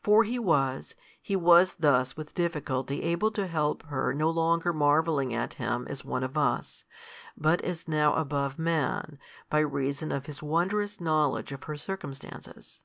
For 0.00 0.22
He 0.22 0.38
was, 0.38 0.94
He 1.20 1.34
was 1.34 1.74
thus 1.74 2.16
with 2.16 2.36
difficulty 2.36 3.02
able 3.02 3.32
to 3.32 3.48
help 3.48 3.82
her 3.86 4.14
no 4.14 4.30
longer 4.30 4.72
marvelling 4.72 5.34
at 5.34 5.54
Him 5.54 5.88
as 5.90 6.04
one 6.04 6.22
of 6.22 6.38
us, 6.38 6.84
but 7.36 7.60
as 7.62 7.88
now 7.88 8.14
above 8.14 8.60
man, 8.60 9.18
by 9.50 9.58
reason 9.58 10.12
of 10.12 10.26
His 10.26 10.40
wondrous 10.40 11.00
knowledge 11.00 11.50
of 11.50 11.64
her 11.64 11.74
circumstances. 11.76 12.80